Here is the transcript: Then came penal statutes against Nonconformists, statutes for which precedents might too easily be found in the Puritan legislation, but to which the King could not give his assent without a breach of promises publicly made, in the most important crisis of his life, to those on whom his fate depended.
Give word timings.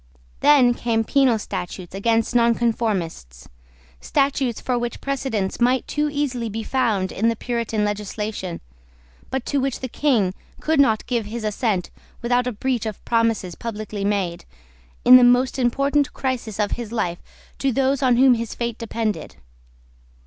Then 0.39 0.73
came 0.73 1.03
penal 1.03 1.37
statutes 1.37 1.93
against 1.93 2.33
Nonconformists, 2.33 3.47
statutes 3.99 4.59
for 4.59 4.75
which 4.75 4.99
precedents 4.99 5.59
might 5.61 5.85
too 5.87 6.09
easily 6.11 6.49
be 6.49 6.63
found 6.63 7.11
in 7.11 7.29
the 7.29 7.35
Puritan 7.35 7.85
legislation, 7.85 8.61
but 9.29 9.45
to 9.45 9.59
which 9.59 9.79
the 9.79 9.87
King 9.87 10.33
could 10.59 10.79
not 10.79 11.05
give 11.05 11.27
his 11.27 11.43
assent 11.43 11.91
without 12.23 12.47
a 12.47 12.51
breach 12.51 12.87
of 12.87 13.05
promises 13.05 13.53
publicly 13.53 14.03
made, 14.03 14.45
in 15.05 15.17
the 15.17 15.23
most 15.23 15.59
important 15.59 16.11
crisis 16.13 16.57
of 16.59 16.71
his 16.71 16.91
life, 16.91 17.21
to 17.59 17.71
those 17.71 18.01
on 18.01 18.17
whom 18.17 18.33
his 18.33 18.55
fate 18.55 18.79
depended. 18.79 19.35